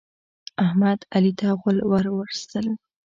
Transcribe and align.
احمد، 0.65 0.99
علي 1.13 1.31
ته 1.39 1.47
غول 1.59 1.77
ور 1.89 2.05
وستل. 2.17 2.65